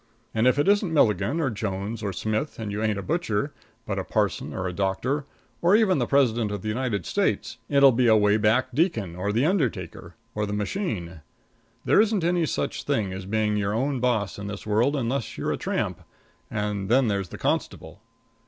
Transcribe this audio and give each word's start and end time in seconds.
And 0.33 0.47
if 0.47 0.57
it 0.57 0.67
isn't 0.67 0.91
Milligan 0.91 1.39
or 1.39 1.51
Jones 1.51 2.01
or 2.01 2.11
Smith, 2.11 2.57
and 2.57 2.71
you 2.71 2.81
ain't 2.81 2.97
a 2.97 3.03
butcher, 3.03 3.53
but 3.85 3.99
a 3.99 4.03
parson 4.03 4.51
or 4.51 4.67
a 4.67 4.73
doctor, 4.73 5.25
or 5.61 5.75
even 5.75 5.99
the 5.99 6.07
President 6.07 6.49
of 6.49 6.63
the 6.63 6.69
United 6.69 7.05
States, 7.05 7.57
it'll 7.69 7.91
be 7.91 8.07
a 8.07 8.17
way 8.17 8.37
back 8.37 8.73
deacon, 8.73 9.15
or 9.15 9.31
the 9.31 9.45
undertaker, 9.45 10.15
or 10.33 10.47
the 10.47 10.53
machine. 10.53 11.21
There 11.85 12.01
isn't 12.01 12.23
any 12.23 12.47
such 12.47 12.81
thing 12.85 13.13
as 13.13 13.27
being 13.27 13.57
your 13.57 13.75
own 13.75 13.99
boss 13.99 14.39
in 14.39 14.47
this 14.47 14.65
world 14.65 14.95
unless 14.95 15.37
you're 15.37 15.51
a 15.51 15.57
tramp, 15.57 16.01
and 16.49 16.89
then 16.89 17.07
there's 17.07 17.29
the 17.29 17.37
constable. 17.37 18.01